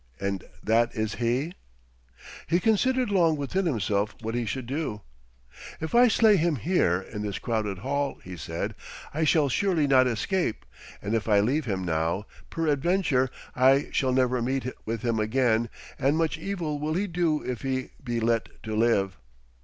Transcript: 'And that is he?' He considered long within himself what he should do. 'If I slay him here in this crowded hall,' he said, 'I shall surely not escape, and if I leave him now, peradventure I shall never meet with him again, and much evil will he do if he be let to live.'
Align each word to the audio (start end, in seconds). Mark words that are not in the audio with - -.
'And 0.19 0.45
that 0.63 0.95
is 0.95 1.13
he?' 1.21 1.53
He 2.47 2.59
considered 2.59 3.11
long 3.11 3.37
within 3.37 3.67
himself 3.67 4.15
what 4.23 4.33
he 4.33 4.47
should 4.47 4.65
do. 4.65 5.01
'If 5.79 5.93
I 5.93 6.07
slay 6.07 6.37
him 6.37 6.55
here 6.55 6.99
in 6.99 7.21
this 7.21 7.37
crowded 7.37 7.77
hall,' 7.77 8.19
he 8.23 8.35
said, 8.35 8.73
'I 9.13 9.25
shall 9.25 9.47
surely 9.47 9.85
not 9.85 10.07
escape, 10.07 10.65
and 11.03 11.13
if 11.13 11.29
I 11.29 11.39
leave 11.39 11.65
him 11.65 11.83
now, 11.85 12.25
peradventure 12.49 13.29
I 13.55 13.89
shall 13.91 14.11
never 14.11 14.41
meet 14.41 14.65
with 14.85 15.03
him 15.03 15.19
again, 15.19 15.69
and 15.99 16.17
much 16.17 16.35
evil 16.35 16.79
will 16.79 16.95
he 16.95 17.05
do 17.05 17.43
if 17.43 17.61
he 17.61 17.89
be 18.03 18.19
let 18.19 18.49
to 18.63 18.75
live.' 18.75 19.19